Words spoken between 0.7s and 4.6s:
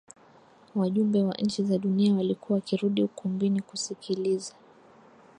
Wajumbe wa nchi za dunia walikuwa wakirudi ukumbini kusikiliza